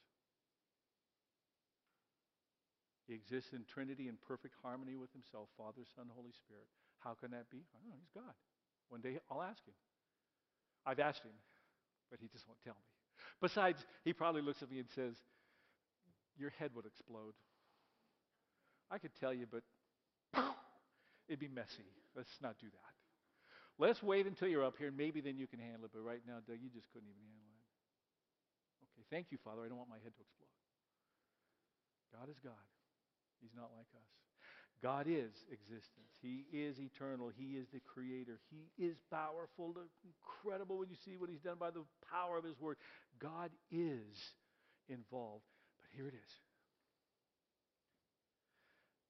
[3.07, 6.67] He exists in Trinity in perfect harmony with Himself, Father, Son, Holy Spirit.
[6.99, 7.63] How can that be?
[7.71, 8.03] I don't know.
[8.03, 8.35] He's God.
[8.91, 9.79] One day I'll ask him.
[10.83, 11.39] I've asked him,
[12.11, 12.98] but he just won't tell me.
[13.41, 15.15] Besides, he probably looks at me and says,
[16.37, 17.33] Your head would explode.
[18.91, 19.63] I could tell you, but
[21.27, 21.85] it'd be messy.
[22.15, 22.93] Let's not do that.
[23.79, 25.91] Let's wait until you're up here, and maybe then you can handle it.
[25.93, 27.67] But right now, Doug, you just couldn't even handle it.
[28.83, 29.63] Okay, thank you, Father.
[29.63, 30.51] I don't want my head to explode.
[32.11, 32.67] God is God.
[33.39, 34.11] He's not like us.
[34.81, 36.09] God is existence.
[36.21, 37.31] He is eternal.
[37.35, 38.39] He is the creator.
[38.49, 39.75] He is powerful.
[40.03, 42.77] Incredible when you see what he's done by the power of his word.
[43.19, 44.33] God is
[44.87, 45.43] involved.
[45.77, 46.31] But here it is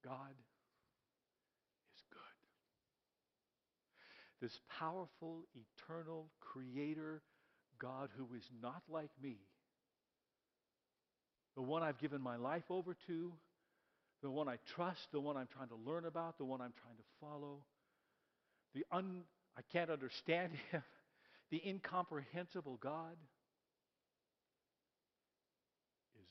[0.03, 0.34] God
[1.93, 2.20] is good.
[4.41, 7.22] This powerful, eternal creator
[7.80, 9.38] God who is not like me,
[11.55, 13.32] the one I've given my life over to,
[14.22, 16.97] the one I trust, the one I'm trying to learn about, the one I'm trying
[16.97, 17.63] to follow.
[18.74, 19.22] The un,
[19.57, 20.84] I can't understand him,
[21.51, 23.15] the incomprehensible God
[26.20, 26.28] is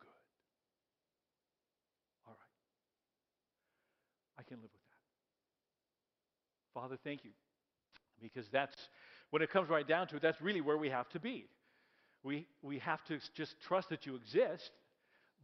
[0.00, 0.08] good.
[2.26, 2.38] All right.
[4.38, 4.78] I can live with that.
[6.74, 7.30] Father, thank you.
[8.22, 8.76] Because that's,
[9.30, 11.46] when it comes right down to it, that's really where we have to be.
[12.22, 14.70] We, we have to just trust that you exist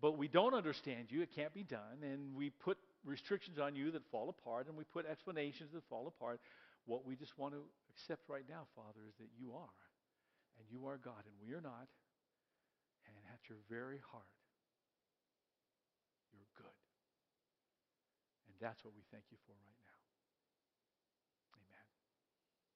[0.01, 1.23] but we don't understand you.
[1.23, 2.03] It can't be done.
[2.03, 6.07] And we put restrictions on you that fall apart, and we put explanations that fall
[6.07, 6.41] apart.
[6.85, 9.79] What we just want to accept right now, Father, is that you are,
[10.59, 11.89] and you are God, and we are not.
[13.07, 14.37] And at your very heart,
[16.33, 16.79] you're good.
[18.51, 19.96] And that's what we thank you for right now.